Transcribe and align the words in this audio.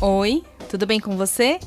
Oi, 0.00 0.44
tudo 0.70 0.86
bem 0.86 1.00
com 1.00 1.16
você? 1.16 1.58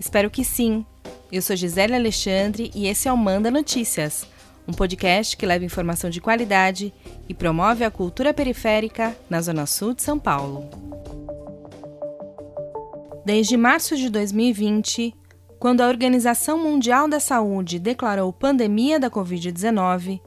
Espero 0.00 0.30
que 0.30 0.42
sim. 0.42 0.86
Eu 1.30 1.42
sou 1.42 1.54
Gisele 1.54 1.94
Alexandre 1.94 2.70
e 2.74 2.86
esse 2.86 3.06
é 3.06 3.12
o 3.12 3.18
Manda 3.18 3.50
Notícias, 3.50 4.26
um 4.66 4.72
podcast 4.72 5.36
que 5.36 5.44
leva 5.44 5.62
informação 5.62 6.08
de 6.08 6.18
qualidade 6.18 6.90
e 7.28 7.34
promove 7.34 7.84
a 7.84 7.90
cultura 7.90 8.32
periférica 8.32 9.14
na 9.28 9.42
Zona 9.42 9.66
Sul 9.66 9.92
de 9.92 10.02
São 10.02 10.18
Paulo. 10.18 10.70
Desde 13.26 13.58
março 13.58 13.94
de 13.94 14.08
2020, 14.08 15.14
quando 15.58 15.82
a 15.82 15.88
Organização 15.88 16.58
Mundial 16.58 17.06
da 17.06 17.20
Saúde 17.20 17.78
declarou 17.78 18.32
pandemia 18.32 18.98
da 18.98 19.10
Covid-19, 19.10 20.18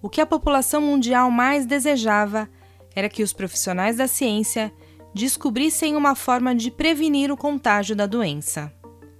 o 0.00 0.08
que 0.08 0.20
a 0.20 0.26
população 0.26 0.80
mundial 0.80 1.32
mais 1.32 1.66
desejava 1.66 2.48
era 2.94 3.08
que 3.08 3.24
os 3.24 3.32
profissionais 3.32 3.96
da 3.96 4.06
ciência 4.06 4.72
descobrissem 5.14 5.96
uma 5.96 6.14
forma 6.14 6.54
de 6.54 6.70
prevenir 6.70 7.30
o 7.30 7.36
contágio 7.36 7.94
da 7.94 8.06
doença. 8.06 8.72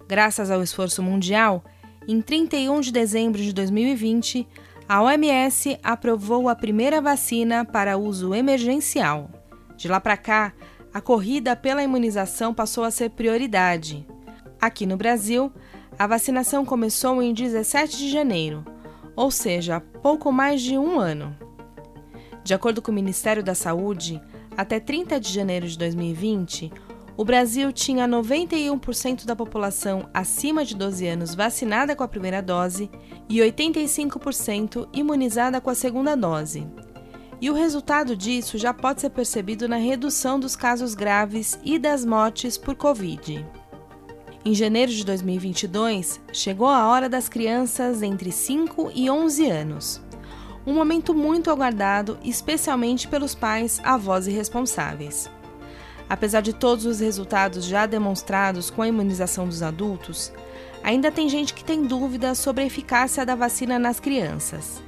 Graças 0.08 0.50
ao 0.50 0.62
esforço 0.62 1.02
mundial, 1.02 1.64
em 2.06 2.20
31 2.20 2.80
de 2.80 2.92
dezembro 2.92 3.40
de 3.40 3.52
2020, 3.52 4.46
a 4.88 5.02
OMS 5.02 5.78
aprovou 5.82 6.48
a 6.48 6.54
primeira 6.54 7.00
vacina 7.00 7.64
para 7.64 7.96
uso 7.96 8.34
emergencial. 8.34 9.30
De 9.76 9.88
lá 9.88 10.00
para 10.00 10.16
cá, 10.16 10.52
a 10.92 11.00
corrida 11.00 11.56
pela 11.56 11.82
imunização 11.82 12.52
passou 12.52 12.84
a 12.84 12.90
ser 12.90 13.10
prioridade. 13.10 14.06
Aqui 14.60 14.84
no 14.84 14.96
Brasil, 14.96 15.52
a 15.98 16.06
vacinação 16.06 16.64
começou 16.64 17.22
em 17.22 17.32
17 17.32 17.96
de 17.96 18.10
janeiro, 18.10 18.64
ou 19.16 19.30
seja, 19.30 19.80
pouco 20.02 20.32
mais 20.32 20.60
de 20.60 20.76
um 20.76 20.98
ano. 20.98 21.36
De 22.44 22.54
acordo 22.54 22.82
com 22.82 22.90
o 22.90 22.94
Ministério 22.94 23.42
da 23.42 23.54
Saúde, 23.54 24.20
até 24.56 24.80
30 24.80 25.20
de 25.20 25.32
janeiro 25.32 25.66
de 25.66 25.78
2020, 25.78 26.72
o 27.16 27.24
Brasil 27.24 27.72
tinha 27.72 28.08
91% 28.08 29.24
da 29.24 29.36
população 29.36 30.08
acima 30.12 30.64
de 30.64 30.74
12 30.74 31.06
anos 31.06 31.34
vacinada 31.34 31.94
com 31.94 32.02
a 32.02 32.08
primeira 32.08 32.42
dose 32.42 32.90
e 33.28 33.38
85% 33.38 34.88
imunizada 34.92 35.60
com 35.60 35.70
a 35.70 35.74
segunda 35.74 36.16
dose. 36.16 36.66
E 37.40 37.50
o 37.50 37.54
resultado 37.54 38.16
disso 38.16 38.56
já 38.56 38.72
pode 38.72 39.00
ser 39.00 39.10
percebido 39.10 39.68
na 39.68 39.76
redução 39.76 40.38
dos 40.38 40.56
casos 40.56 40.94
graves 40.94 41.58
e 41.62 41.78
das 41.78 42.04
mortes 42.04 42.56
por 42.56 42.74
Covid. 42.74 43.44
Em 44.44 44.54
janeiro 44.54 44.90
de 44.90 45.04
2022, 45.04 46.20
chegou 46.32 46.68
a 46.68 46.88
hora 46.88 47.08
das 47.08 47.28
crianças 47.28 48.02
entre 48.02 48.32
5 48.32 48.90
e 48.94 49.08
11 49.08 49.50
anos 49.50 50.01
um 50.66 50.72
momento 50.72 51.12
muito 51.14 51.50
aguardado, 51.50 52.18
especialmente 52.22 53.08
pelos 53.08 53.34
pais, 53.34 53.80
avós 53.82 54.26
e 54.26 54.30
responsáveis. 54.30 55.30
Apesar 56.08 56.40
de 56.40 56.52
todos 56.52 56.84
os 56.86 57.00
resultados 57.00 57.64
já 57.64 57.86
demonstrados 57.86 58.70
com 58.70 58.82
a 58.82 58.88
imunização 58.88 59.46
dos 59.46 59.62
adultos, 59.62 60.32
ainda 60.82 61.10
tem 61.10 61.28
gente 61.28 61.54
que 61.54 61.64
tem 61.64 61.84
dúvidas 61.84 62.38
sobre 62.38 62.62
a 62.62 62.66
eficácia 62.66 63.24
da 63.24 63.34
vacina 63.34 63.78
nas 63.78 63.98
crianças. 63.98 64.82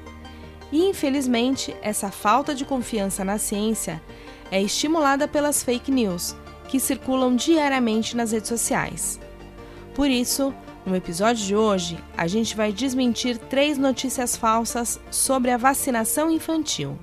E, 0.71 0.89
infelizmente, 0.89 1.75
essa 1.83 2.11
falta 2.11 2.55
de 2.55 2.65
confiança 2.65 3.25
na 3.25 3.39
ciência 3.39 4.03
é 4.51 4.61
estimulada 4.61 5.27
pelas 5.27 5.63
fake 5.63 5.91
news, 5.91 6.37
que 6.69 6.81
circulam 6.81 7.35
diariamente 7.35 8.17
nas 8.17 8.33
redes 8.33 8.49
sociais. 8.49 9.21
Por 9.95 10.11
isso, 10.11 10.53
no 10.87 10.95
episódio 10.95 11.45
de 11.45 11.57
hoje, 11.57 11.99
a 12.17 12.27
gente 12.27 12.55
vai 12.55 12.73
desmentir 12.73 13.39
três 13.39 13.79
notícias 13.79 14.37
falsas 14.37 15.01
sobre 15.11 15.51
a 15.51 15.57
vacinação 15.57 16.31
infantil. 16.31 16.99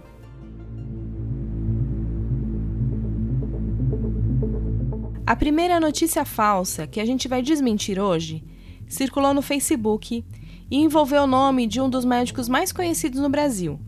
A 5.25 5.35
primeira 5.35 5.79
notícia 5.79 6.23
falsa 6.25 6.85
que 6.85 6.99
a 6.99 7.05
gente 7.05 7.27
vai 7.27 7.41
desmentir 7.41 7.99
hoje 7.99 8.43
circulou 8.87 9.33
no 9.33 9.41
Facebook 9.41 10.23
e 10.69 10.77
envolveu 10.77 11.23
o 11.23 11.27
nome 11.27 11.65
de 11.65 11.81
um 11.81 11.89
dos 11.89 12.05
médicos 12.05 12.47
mais 12.49 12.71
conhecidos 12.71 13.19
no 13.19 13.29
Brasil, 13.29 13.79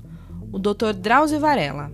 o 0.52 0.58
Dr. 0.58 0.94
Drauzio 0.96 1.40
Varela. 1.40 1.92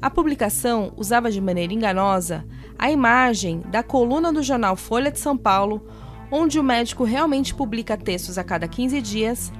A 0.00 0.08
publicação 0.08 0.92
usava 0.96 1.30
de 1.30 1.40
maneira 1.40 1.72
enganosa 1.72 2.44
a 2.78 2.90
imagem 2.90 3.60
da 3.70 3.82
coluna 3.82 4.32
do 4.32 4.42
jornal 4.42 4.74
Folha 4.74 5.10
de 5.10 5.18
São 5.18 5.36
Paulo 5.36 5.86
onde 6.34 6.58
o 6.58 6.62
médico 6.62 7.04
realmente 7.04 7.54
publica 7.54 7.94
textos 7.94 8.38
a 8.38 8.42
cada 8.42 8.66
15 8.66 9.02
dias, 9.02 9.52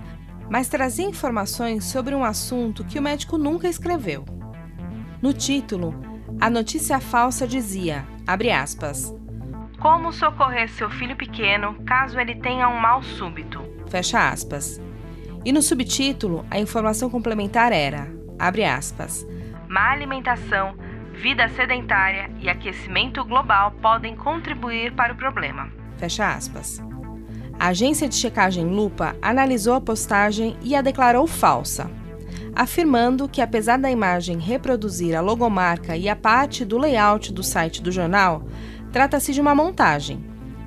mas 0.49 0.69
trazia 0.69 1.05
informações 1.05 1.85
sobre 1.85 2.15
um 2.15 2.25
assunto 2.25 2.83
que 2.83 2.99
o 2.99 3.03
médico 3.03 3.37
nunca 3.37 3.69
escreveu. 3.69 4.25
No 5.21 5.35
título, 5.35 5.95
a 6.41 6.49
notícia 6.49 6.99
falsa 6.99 7.47
dizia, 7.47 8.07
aspas, 8.27 9.15
Como 9.79 10.13
socorrer 10.13 10.71
seu 10.71 10.89
filho 10.89 11.15
pequeno 11.15 11.75
caso 11.85 12.19
ele 12.19 12.37
tenha 12.37 12.67
um 12.71 12.81
mal 12.81 13.03
súbito? 13.03 13.63
Fecha 13.89 14.31
aspas. 14.31 14.81
E 15.45 15.53
no 15.53 15.61
subtítulo, 15.61 16.47
a 16.51 16.59
informação 16.59 17.11
complementar 17.11 17.71
era, 17.71 18.11
abre 18.39 18.65
aspas, 18.65 19.27
Má 19.69 19.91
alimentação, 19.91 20.75
vida 21.13 21.49
sedentária 21.51 22.31
e 22.41 22.49
aquecimento 22.49 23.23
global 23.25 23.73
podem 23.83 24.17
contribuir 24.17 24.95
para 24.95 25.13
o 25.13 25.17
problema. 25.17 25.82
Fecha 25.97 26.35
aspas. 26.35 26.83
A 27.63 27.69
agência 27.69 28.09
de 28.09 28.17
checagem 28.17 28.67
Lupa 28.67 29.15
analisou 29.23 29.75
a 29.75 29.81
postagem 29.81 30.57
e 30.63 30.75
a 30.75 30.83
declarou 30.83 31.29
falsa, 31.29 31.89
afirmando 32.57 33.29
que, 33.29 33.41
apesar 33.41 33.79
da 33.79 33.89
imagem 33.89 34.39
reproduzir 34.39 35.15
a 35.15 35.21
logomarca 35.21 35.97
e 35.97 36.09
a 36.09 36.17
parte 36.17 36.65
do 36.65 36.77
layout 36.77 37.33
do 37.33 37.43
site 37.43 37.81
do 37.81 37.93
jornal, 37.93 38.43
trata-se 38.91 39.33
de 39.33 39.41
uma 39.41 39.55
montagem. 39.55 40.25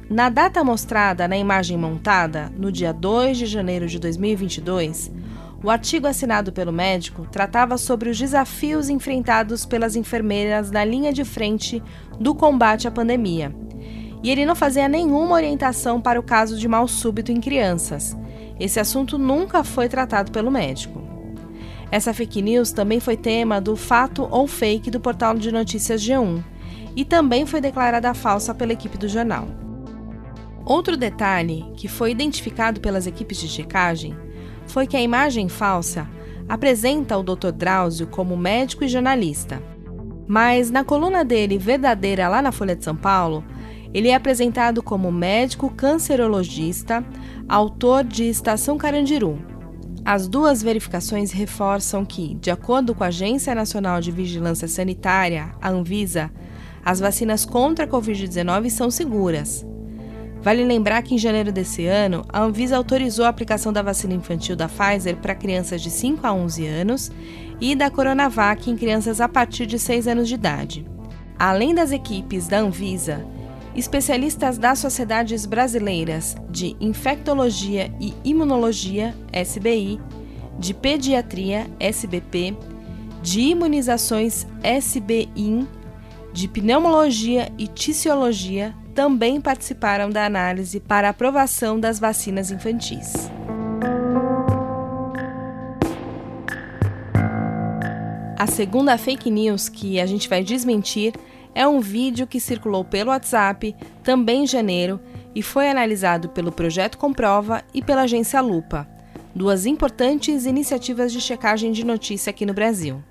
Na 0.09 0.29
data 0.29 0.63
mostrada 0.63 1.27
na 1.27 1.35
imagem 1.35 1.77
montada, 1.77 2.49
no 2.55 2.71
dia 2.71 2.93
2 2.93 3.39
de 3.39 3.45
janeiro 3.45 3.87
de 3.87 3.99
2022, 3.99 5.11
o 5.61 5.69
artigo 5.69 6.07
assinado 6.07 6.53
pelo 6.53 6.71
médico 6.71 7.27
tratava 7.29 7.77
sobre 7.77 8.09
os 8.09 8.17
desafios 8.17 8.87
enfrentados 8.87 9.65
pelas 9.65 9.97
enfermeiras 9.97 10.71
na 10.71 10.85
linha 10.85 11.11
de 11.11 11.25
frente 11.25 11.83
do 12.19 12.33
combate 12.33 12.87
à 12.87 12.91
pandemia 12.91 13.64
e 14.25 14.31
ele 14.31 14.43
não 14.43 14.55
fazia 14.55 14.89
nenhuma 14.89 15.35
orientação 15.35 16.01
para 16.01 16.19
o 16.19 16.23
caso 16.23 16.57
de 16.57 16.67
mal 16.67 16.87
súbito 16.87 17.31
em 17.31 17.39
crianças. 17.39 18.17
Esse 18.59 18.79
assunto 18.79 19.19
nunca 19.19 19.63
foi 19.63 19.87
tratado 19.87 20.31
pelo 20.31 20.49
médico. 20.49 20.99
Essa 21.91 22.11
fake 22.11 22.41
news 22.41 22.71
também 22.71 22.99
foi 22.99 23.15
tema 23.15 23.61
do 23.61 23.75
Fato 23.75 24.27
ou 24.31 24.47
Fake 24.47 24.89
do 24.89 24.99
portal 24.99 25.35
de 25.35 25.51
notícias 25.51 26.01
G1 26.01 26.43
e 26.95 27.05
também 27.05 27.45
foi 27.45 27.61
declarada 27.61 28.11
falsa 28.15 28.51
pela 28.55 28.73
equipe 28.73 28.97
do 28.97 29.07
jornal. 29.07 29.47
Outro 30.65 30.97
detalhe 30.97 31.63
que 31.77 31.87
foi 31.87 32.09
identificado 32.09 32.81
pelas 32.81 33.05
equipes 33.05 33.37
de 33.37 33.47
checagem 33.47 34.17
foi 34.65 34.87
que 34.87 34.97
a 34.97 35.01
imagem 35.03 35.47
falsa 35.47 36.09
apresenta 36.49 37.15
o 37.15 37.21
Dr. 37.21 37.51
Drauzio 37.51 38.07
como 38.07 38.35
médico 38.35 38.83
e 38.83 38.87
jornalista. 38.87 39.61
Mas 40.27 40.71
na 40.71 40.83
coluna 40.83 41.23
dele 41.23 41.59
verdadeira 41.59 42.27
lá 42.27 42.41
na 42.41 42.51
Folha 42.51 42.75
de 42.75 42.83
São 42.83 42.95
Paulo, 42.95 43.43
ele 43.95 44.09
é 44.09 44.13
apresentado 44.13 44.83
como 44.83 45.09
médico 45.09 45.69
cancerologista, 45.69 47.01
autor 47.47 48.03
de 48.03 48.25
Estação 48.25 48.77
Carandiru. 48.77 49.39
As 50.03 50.27
duas 50.27 50.61
verificações 50.61 51.31
reforçam 51.31 52.03
que, 52.03 52.35
de 52.35 52.51
acordo 52.51 52.93
com 52.93 53.05
a 53.05 53.07
Agência 53.07 53.55
Nacional 53.55 54.01
de 54.01 54.11
Vigilância 54.11 54.67
Sanitária, 54.67 55.55
a 55.61 55.69
Anvisa, 55.69 56.29
as 56.83 56.99
vacinas 56.99 57.45
contra 57.45 57.85
a 57.85 57.87
Covid-19 57.87 58.69
são 58.69 58.91
seguras. 58.91 59.65
Vale 60.41 60.65
lembrar 60.65 61.01
que 61.01 61.15
em 61.15 61.17
janeiro 61.17 61.53
desse 61.53 61.85
ano, 61.85 62.25
a 62.27 62.43
Anvisa 62.43 62.75
autorizou 62.75 63.23
a 63.23 63.29
aplicação 63.29 63.71
da 63.71 63.81
vacina 63.81 64.13
infantil 64.13 64.57
da 64.57 64.67
Pfizer 64.67 65.15
para 65.15 65.33
crianças 65.33 65.81
de 65.81 65.89
5 65.89 66.27
a 66.27 66.33
11 66.33 66.67
anos 66.67 67.11
e 67.61 67.73
da 67.73 67.89
Coronavac 67.89 68.69
em 68.69 68.75
crianças 68.75 69.21
a 69.21 69.29
partir 69.29 69.65
de 69.65 69.79
6 69.79 70.05
anos 70.09 70.27
de 70.27 70.35
idade. 70.35 70.85
Além 71.39 71.73
das 71.73 71.93
equipes 71.93 72.49
da 72.49 72.59
Anvisa 72.59 73.25
especialistas 73.75 74.57
das 74.57 74.79
Sociedades 74.79 75.45
Brasileiras 75.45 76.35
de 76.49 76.75
Infectologia 76.79 77.93
e 77.99 78.13
Imunologia, 78.23 79.13
SBI, 79.33 79.99
de 80.57 80.73
Pediatria, 80.73 81.67
SBP, 81.79 82.55
de 83.21 83.41
Imunizações, 83.41 84.47
SBIN, 84.63 85.67
de 86.31 86.47
Pneumologia 86.47 87.51
e 87.57 87.67
Ticiologia 87.67 88.73
também 88.93 89.41
participaram 89.41 90.09
da 90.09 90.25
análise 90.25 90.79
para 90.79 91.09
aprovação 91.09 91.77
das 91.79 91.99
vacinas 91.99 92.51
infantis. 92.51 93.29
A 98.37 98.47
segunda 98.47 98.97
fake 98.97 99.31
news 99.31 99.67
que 99.67 99.99
a 99.99 100.05
gente 100.05 100.29
vai 100.29 100.43
desmentir 100.43 101.13
é 101.55 101.65
um 101.65 101.79
vídeo 101.79 102.27
que 102.27 102.39
circulou 102.39 102.83
pelo 102.83 103.11
WhatsApp 103.11 103.73
também 104.03 104.43
em 104.43 104.47
janeiro 104.47 104.99
e 105.33 105.41
foi 105.41 105.69
analisado 105.69 106.27
pelo 106.29 106.51
Projeto 106.51 106.97
Comprova 106.97 107.63
e 107.73 107.81
pela 107.81 108.01
agência 108.01 108.41
Lupa, 108.41 108.85
duas 109.33 109.65
importantes 109.65 110.45
iniciativas 110.45 111.13
de 111.13 111.21
checagem 111.21 111.71
de 111.71 111.85
notícia 111.85 112.29
aqui 112.29 112.45
no 112.45 112.53
Brasil. 112.53 113.01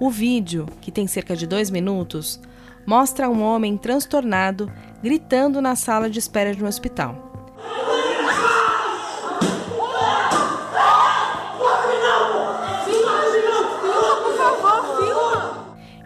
O 0.00 0.08
vídeo, 0.08 0.66
que 0.80 0.92
tem 0.92 1.06
cerca 1.08 1.34
de 1.34 1.46
dois 1.46 1.68
minutos, 1.68 2.40
mostra 2.86 3.28
um 3.28 3.42
homem 3.42 3.76
transtornado 3.76 4.70
gritando 5.02 5.60
na 5.60 5.74
sala 5.74 6.08
de 6.08 6.18
espera 6.18 6.54
de 6.54 6.62
um 6.62 6.66
hospital. 6.66 7.33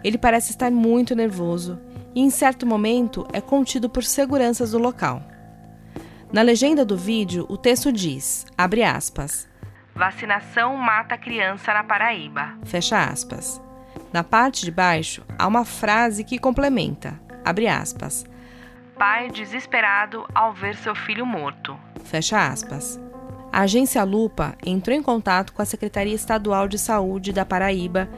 Ele 0.03 0.17
parece 0.17 0.51
estar 0.51 0.71
muito 0.71 1.15
nervoso 1.15 1.79
e, 2.15 2.21
em 2.21 2.29
certo 2.29 2.65
momento, 2.65 3.27
é 3.33 3.41
contido 3.41 3.89
por 3.89 4.03
seguranças 4.03 4.71
do 4.71 4.77
local. 4.77 5.21
Na 6.31 6.41
legenda 6.41 6.85
do 6.85 6.97
vídeo, 6.97 7.45
o 7.49 7.57
texto 7.57 7.91
diz, 7.91 8.45
abre 8.57 8.83
aspas, 8.83 9.47
Vacinação 9.95 10.77
mata 10.77 11.17
criança 11.17 11.73
na 11.73 11.83
Paraíba. 11.83 12.57
Fecha 12.63 13.03
aspas. 13.03 13.61
Na 14.13 14.23
parte 14.23 14.63
de 14.63 14.71
baixo, 14.71 15.25
há 15.37 15.45
uma 15.45 15.65
frase 15.65 16.23
que 16.23 16.39
complementa, 16.39 17.19
abre 17.43 17.67
aspas, 17.67 18.25
Pai 18.99 19.29
desesperado 19.29 20.25
ao 20.35 20.53
ver 20.53 20.75
seu 20.75 20.93
filho 20.93 21.25
morto. 21.25 21.77
Fecha 22.03 22.47
aspas. 22.47 22.99
A 23.49 23.61
agência 23.61 24.03
Lupa 24.03 24.55
entrou 24.65 24.95
em 24.95 25.01
contato 25.01 25.53
com 25.53 25.61
a 25.61 25.65
Secretaria 25.65 26.13
Estadual 26.13 26.67
de 26.67 26.77
Saúde 26.77 27.31
da 27.31 27.45
Paraíba 27.45 28.09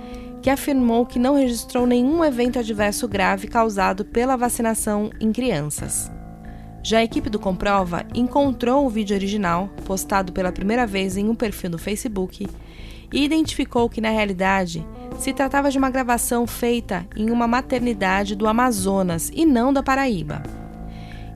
que 0.41 0.49
afirmou 0.49 1.05
que 1.05 1.19
não 1.19 1.35
registrou 1.35 1.85
nenhum 1.85 2.23
evento 2.23 2.57
adverso 2.57 3.07
grave 3.07 3.47
causado 3.47 4.03
pela 4.03 4.35
vacinação 4.35 5.11
em 5.19 5.31
crianças. 5.31 6.11
Já 6.83 6.97
a 6.97 7.03
equipe 7.03 7.29
do 7.29 7.37
Comprova 7.37 8.03
encontrou 8.13 8.85
o 8.85 8.89
vídeo 8.89 9.15
original, 9.15 9.69
postado 9.85 10.33
pela 10.33 10.51
primeira 10.51 10.87
vez 10.87 11.15
em 11.15 11.29
um 11.29 11.35
perfil 11.35 11.69
no 11.69 11.77
Facebook, 11.77 12.47
e 13.13 13.23
identificou 13.23 13.87
que, 13.87 14.01
na 14.01 14.09
realidade, 14.09 14.85
se 15.19 15.31
tratava 15.31 15.69
de 15.69 15.77
uma 15.77 15.91
gravação 15.91 16.47
feita 16.47 17.05
em 17.15 17.29
uma 17.29 17.47
maternidade 17.47 18.35
do 18.35 18.47
Amazonas 18.47 19.29
e 19.33 19.45
não 19.45 19.71
da 19.71 19.83
Paraíba. 19.83 20.41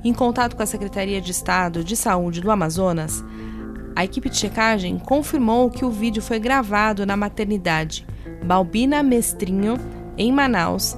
Em 0.03 0.13
contato 0.13 0.55
com 0.55 0.63
a 0.63 0.67
Secretaria 0.67 1.21
de 1.21 1.31
Estado 1.31 1.83
de 1.83 1.95
Saúde 1.95 2.41
do 2.41 2.49
Amazonas, 2.49 3.23
a 3.95 4.03
equipe 4.03 4.29
de 4.29 4.37
checagem 4.37 4.99
confirmou 4.99 5.69
que 5.69 5.85
o 5.85 5.89
vídeo 5.89 6.21
foi 6.21 6.37
gravado 6.37 7.05
na 7.05 7.15
maternidade 7.15 8.05
Balbina 8.43 9.01
Mestrinho, 9.01 9.77
em 10.17 10.31
Manaus, 10.31 10.95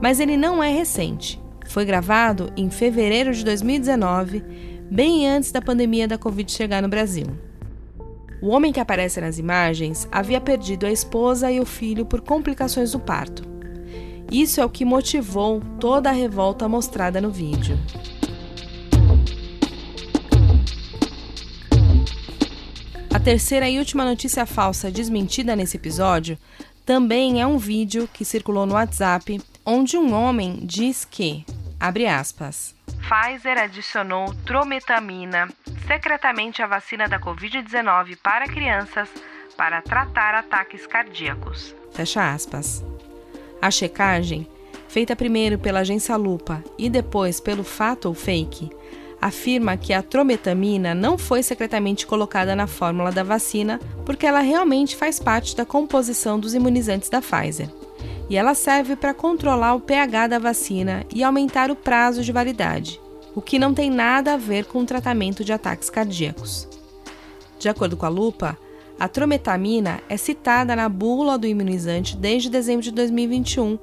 mas 0.00 0.18
ele 0.18 0.36
não 0.36 0.62
é 0.62 0.70
recente. 0.70 1.40
Foi 1.66 1.84
gravado 1.84 2.50
em 2.56 2.70
fevereiro 2.70 3.32
de 3.32 3.44
2019, 3.44 4.42
bem 4.90 5.28
antes 5.28 5.52
da 5.52 5.60
pandemia 5.60 6.08
da 6.08 6.16
Covid 6.16 6.50
chegar 6.50 6.82
no 6.82 6.88
Brasil. 6.88 7.26
O 8.40 8.48
homem 8.48 8.72
que 8.72 8.80
aparece 8.80 9.20
nas 9.20 9.38
imagens 9.38 10.08
havia 10.10 10.40
perdido 10.40 10.86
a 10.86 10.92
esposa 10.92 11.50
e 11.50 11.60
o 11.60 11.66
filho 11.66 12.06
por 12.06 12.20
complicações 12.20 12.92
do 12.92 12.98
parto. 13.00 13.42
Isso 14.30 14.60
é 14.60 14.64
o 14.64 14.70
que 14.70 14.84
motivou 14.84 15.60
toda 15.80 16.08
a 16.08 16.12
revolta 16.12 16.68
mostrada 16.68 17.20
no 17.20 17.30
vídeo. 17.30 17.78
Terceira 23.28 23.68
e 23.68 23.78
última 23.78 24.06
notícia 24.06 24.46
falsa 24.46 24.90
desmentida 24.90 25.54
nesse 25.54 25.76
episódio 25.76 26.38
também 26.86 27.42
é 27.42 27.46
um 27.46 27.58
vídeo 27.58 28.08
que 28.10 28.24
circulou 28.24 28.64
no 28.64 28.72
WhatsApp 28.72 29.38
onde 29.66 29.98
um 29.98 30.14
homem 30.14 30.60
diz 30.62 31.04
que, 31.04 31.44
abre 31.78 32.06
aspas, 32.06 32.74
Pfizer 32.86 33.58
adicionou 33.58 34.32
trometamina 34.46 35.46
secretamente 35.86 36.62
à 36.62 36.66
vacina 36.66 37.06
da 37.06 37.20
Covid-19 37.20 38.16
para 38.22 38.46
crianças 38.46 39.10
para 39.58 39.82
tratar 39.82 40.34
ataques 40.34 40.86
cardíacos. 40.86 41.74
Fecha 41.92 42.32
aspas. 42.32 42.82
A 43.60 43.70
checagem, 43.70 44.48
feita 44.88 45.14
primeiro 45.14 45.58
pela 45.58 45.80
agência 45.80 46.16
Lupa 46.16 46.64
e 46.78 46.88
depois 46.88 47.40
pelo 47.40 47.62
Fato 47.62 48.08
ou 48.08 48.14
Fake, 48.14 48.70
afirma 49.20 49.76
que 49.76 49.92
a 49.92 50.02
trometamina 50.02 50.94
não 50.94 51.18
foi 51.18 51.42
secretamente 51.42 52.06
colocada 52.06 52.54
na 52.54 52.66
fórmula 52.66 53.10
da 53.10 53.22
vacina 53.22 53.80
porque 54.04 54.26
ela 54.26 54.40
realmente 54.40 54.96
faz 54.96 55.18
parte 55.18 55.56
da 55.56 55.64
composição 55.64 56.38
dos 56.38 56.54
imunizantes 56.54 57.08
da 57.08 57.20
Pfizer. 57.20 57.68
E 58.30 58.36
ela 58.36 58.54
serve 58.54 58.94
para 58.94 59.14
controlar 59.14 59.74
o 59.74 59.80
pH 59.80 60.28
da 60.28 60.38
vacina 60.38 61.04
e 61.12 61.24
aumentar 61.24 61.70
o 61.70 61.76
prazo 61.76 62.22
de 62.22 62.30
validade, 62.30 63.00
o 63.34 63.40
que 63.40 63.58
não 63.58 63.74
tem 63.74 63.90
nada 63.90 64.34
a 64.34 64.36
ver 64.36 64.66
com 64.66 64.80
o 64.80 64.86
tratamento 64.86 65.42
de 65.42 65.52
ataques 65.52 65.90
cardíacos. 65.90 66.68
De 67.58 67.68
acordo 67.68 67.96
com 67.96 68.06
a 68.06 68.10
lupa, 68.10 68.56
a 68.98 69.08
trometamina 69.08 70.00
é 70.08 70.16
citada 70.16 70.76
na 70.76 70.88
bula 70.88 71.38
do 71.38 71.46
imunizante 71.46 72.16
desde 72.16 72.50
dezembro 72.50 72.82
de 72.82 72.90
2021, 72.90 73.78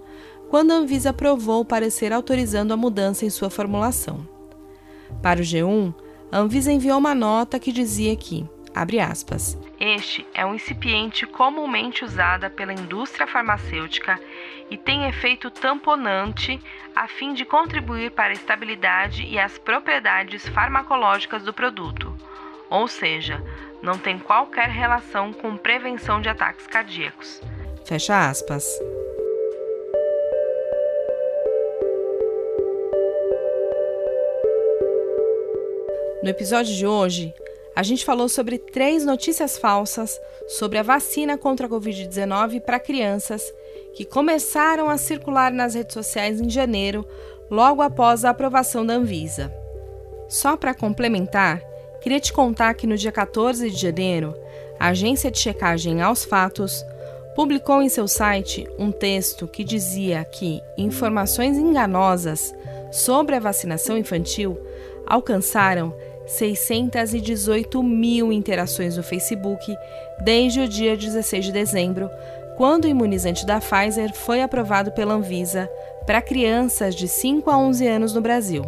quando 0.50 0.72
a 0.72 0.76
Anvisa 0.76 1.10
aprovou 1.10 1.62
o 1.62 1.66
parecer 1.66 2.14
autorizando 2.14 2.72
a 2.72 2.78
mudança 2.78 3.26
em 3.26 3.30
sua 3.30 3.50
formulação. 3.50 4.35
Para 5.25 5.39
o 5.39 5.44
G1, 5.44 5.92
a 6.31 6.38
Anvisa 6.38 6.72
enviou 6.72 7.00
uma 7.00 7.16
nota 7.16 7.60
que 7.60 7.72
dizia 7.72 8.16
que, 8.16 8.48
abre 8.75 9.00
aspas, 9.00 9.57
este 9.80 10.24
é 10.36 10.45
um 10.45 10.54
incipiente 10.54 11.25
comumente 11.25 12.06
usada 12.06 12.48
pela 12.48 12.72
indústria 12.72 13.25
farmacêutica 13.25 14.19
e 14.69 14.77
tem 14.77 15.07
efeito 15.07 15.50
tamponante 15.50 16.62
a 16.95 17.07
fim 17.07 17.33
de 17.33 17.44
contribuir 17.44 18.12
para 18.12 18.33
a 18.33 18.36
estabilidade 18.36 19.24
e 19.24 19.39
as 19.39 19.57
propriedades 19.57 20.48
farmacológicas 20.50 21.42
do 21.42 21.51
produto, 21.51 22.16
ou 22.69 22.88
seja, 22.88 23.44
não 23.81 23.98
tem 23.98 24.19
qualquer 24.19 24.69
relação 24.69 25.33
com 25.33 25.57
prevenção 25.57 26.22
de 26.22 26.30
ataques 26.30 26.68
cardíacos. 26.68 27.42
Fecha 27.83 28.30
aspas. 28.30 28.63
No 36.25 36.31
episódio 36.31 36.74
de 36.74 36.88
hoje, 36.88 37.31
a 37.75 37.83
gente 37.83 38.04
falou 38.04 38.27
sobre 38.27 38.57
três 38.57 39.06
notícias 39.06 39.60
falsas 39.60 40.19
sobre 40.48 40.80
a 40.80 40.81
vacina 40.81 41.38
contra 41.38 41.68
a 41.68 41.69
Covid-19 41.69 42.62
para 42.62 42.80
crianças 42.80 43.44
que 43.94 44.04
começaram 44.04 44.89
a 44.89 44.98
circular 44.98 45.51
nas 45.51 45.75
redes 45.75 45.94
sociais 45.94 46.42
em 46.42 46.50
janeiro, 46.50 47.07
logo 47.48 47.80
após 47.83 48.25
a 48.25 48.31
aprovação 48.31 48.83
da 48.83 48.95
Anvisa. 48.95 49.54
Só 50.27 50.57
para 50.57 50.74
complementar, 50.74 51.62
queria 52.01 52.19
te 52.19 52.33
contar 52.33 52.74
que 52.74 52.88
no 52.88 52.98
dia 52.98 53.12
14 53.12 53.69
de 53.69 53.80
janeiro, 53.80 54.36
a 54.80 54.88
agência 54.88 55.30
de 55.30 55.38
checagem 55.38 56.01
aos 56.01 56.25
fatos 56.25 56.83
publicou 57.36 57.83
em 57.83 57.89
seu 57.89 58.07
site 58.07 58.68
um 58.80 58.92
texto 58.92 59.48
que 59.48 59.63
dizia 59.63 60.25
que 60.25 60.60
informações 60.75 61.55
enganosas 61.55 62.51
sobre 62.91 63.36
a 63.36 63.39
vacinação 63.39 63.96
infantil 63.96 64.58
alcançaram 65.05 65.94
618 66.27 67.82
mil 67.84 68.32
interações 68.32 68.98
no 68.98 69.03
Facebook 69.03 69.75
desde 70.22 70.62
o 70.62 70.67
dia 70.67 70.98
16 70.98 71.46
de 71.46 71.51
dezembro, 71.51 72.10
quando 72.55 72.86
o 72.86 72.88
imunizante 72.88 73.46
da 73.46 73.60
Pfizer 73.60 74.13
foi 74.13 74.41
aprovado 74.41 74.91
pela 74.91 75.13
Anvisa 75.13 75.70
para 76.05 76.22
crianças 76.22 76.96
de 76.96 77.08
5 77.08 77.50
a 77.50 77.58
11 77.58 77.88
anos 77.88 78.13
no 78.13 78.22
Brasil. 78.22 78.63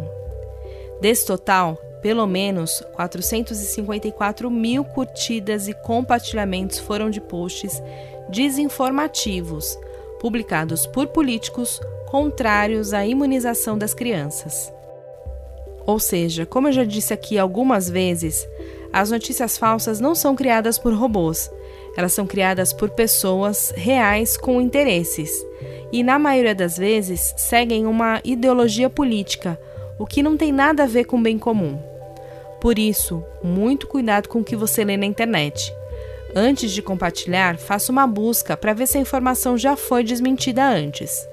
Desse 1.00 1.26
total, 1.26 1.78
pelo 2.02 2.26
menos 2.26 2.82
454 2.92 4.50
mil 4.50 4.84
curtidas 4.84 5.68
e 5.68 5.72
compartilhamentos 5.72 6.78
foram 6.78 7.10
de 7.10 7.20
posts 7.20 7.82
desinformativos, 8.28 9.78
publicados 10.20 10.86
por 10.86 11.08
políticos 11.08 11.80
contrários 12.06 12.92
à 12.92 13.06
imunização 13.06 13.76
das 13.76 13.94
crianças. 13.94 14.72
Ou 15.88 15.98
seja, 15.98 16.44
como 16.44 16.68
eu 16.68 16.72
já 16.72 16.84
disse 16.84 17.14
aqui 17.14 17.38
algumas 17.38 17.88
vezes, 17.88 18.46
as 18.92 19.10
notícias 19.10 19.56
falsas 19.56 19.98
não 19.98 20.14
são 20.14 20.36
criadas 20.36 20.78
por 20.78 20.92
robôs. 20.92 21.50
Elas 21.96 22.12
são 22.12 22.26
criadas 22.26 22.74
por 22.74 22.90
pessoas 22.90 23.72
reais 23.74 24.36
com 24.36 24.60
interesses 24.60 25.32
e, 25.90 26.02
na 26.02 26.18
maioria 26.18 26.54
das 26.54 26.76
vezes, 26.76 27.32
seguem 27.38 27.86
uma 27.86 28.20
ideologia 28.22 28.90
política, 28.90 29.58
o 29.98 30.04
que 30.04 30.22
não 30.22 30.36
tem 30.36 30.52
nada 30.52 30.82
a 30.82 30.86
ver 30.86 31.04
com 31.04 31.16
o 31.16 31.22
bem 31.22 31.38
comum. 31.38 31.78
Por 32.60 32.78
isso, 32.78 33.24
muito 33.42 33.86
cuidado 33.86 34.28
com 34.28 34.40
o 34.40 34.44
que 34.44 34.56
você 34.56 34.84
lê 34.84 34.98
na 34.98 35.06
internet. 35.06 35.74
Antes 36.36 36.70
de 36.70 36.82
compartilhar, 36.82 37.56
faça 37.56 37.90
uma 37.90 38.06
busca 38.06 38.58
para 38.58 38.74
ver 38.74 38.86
se 38.86 38.98
a 38.98 39.00
informação 39.00 39.56
já 39.56 39.74
foi 39.74 40.04
desmentida 40.04 40.68
antes. 40.68 41.26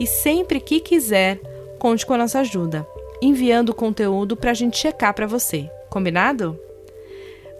E 0.00 0.06
sempre 0.06 0.60
que 0.60 0.80
quiser, 0.80 1.38
conte 1.78 2.06
com 2.06 2.14
a 2.14 2.18
nossa 2.18 2.40
ajuda 2.40 2.86
enviando 3.22 3.72
conteúdo 3.72 4.36
para 4.36 4.50
a 4.50 4.54
gente 4.54 4.76
checar 4.76 5.14
para 5.14 5.26
você. 5.26 5.70
Combinado? 5.88 6.58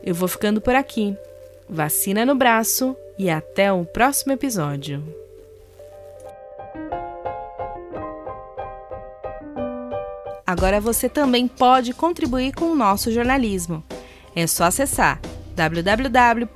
Eu 0.03 0.15
vou 0.15 0.27
ficando 0.27 0.61
por 0.61 0.75
aqui. 0.75 1.17
Vacina 1.69 2.27
no 2.27 2.35
braço 2.35 2.97
e 3.17 3.31
até 3.31 3.73
o 3.73 3.85
próximo 3.85 4.33
episódio. 4.33 5.03
Agora 10.45 10.81
você 10.81 11.09
também 11.09 11.47
pode 11.47 11.95
contribuir 11.95 12.53
com 12.53 12.67
o 12.67 12.75
nosso 12.75 13.13
jornalismo. 13.13 13.83
É 14.35 14.47
só 14.47 14.65
acessar 14.65 15.21
www.apoia.c 15.55 16.49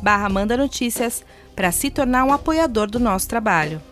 barra 0.00 0.28
para 1.56 1.72
se 1.72 1.90
tornar 1.90 2.24
um 2.24 2.32
apoiador 2.32 2.90
do 2.90 3.00
nosso 3.00 3.28
trabalho. 3.28 3.82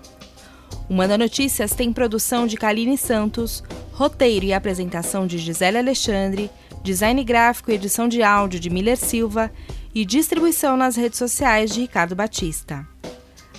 O 0.89 0.95
Manda 0.95 1.17
Notícias 1.17 1.73
tem 1.73 1.93
produção 1.93 2.47
de 2.47 2.57
Kaline 2.57 2.99
Santos, 2.99 3.63
roteiro 3.93 4.47
e 4.47 4.53
apresentação 4.53 5.27
de 5.27 5.39
Gisele 5.39 5.79
Alexandre, 5.79 6.51
design 6.83 7.23
gráfico 7.25 7.71
e 7.71 7.75
edição 7.75 8.09
de 8.09 8.23
áudio 8.23 8.61
de 8.61 8.69
Miller 8.69 8.97
Silva 8.97 9.51
e 9.95 10.05
distribuição 10.05 10.77
nas 10.77 10.97
redes 10.97 11.19
sociais 11.19 11.73
de 11.73 11.81
Ricardo 11.81 12.15
Batista. 12.15 12.87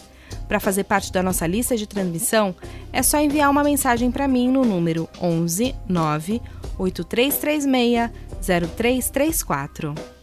Para 0.48 0.60
fazer 0.60 0.84
parte 0.84 1.12
da 1.12 1.24
nossa 1.24 1.48
lista 1.48 1.75
de 1.75 1.88
transmissão, 1.88 2.56
é 2.94 3.01
só 3.01 3.20
enviar 3.20 3.50
uma 3.50 3.63
mensagem 3.63 4.12
para 4.12 4.27
mim 4.27 4.50
no 4.50 4.63
número 4.63 5.10
11 5.20 5.75
9 5.88 6.42
8336 6.77 8.12
0334. 8.42 10.14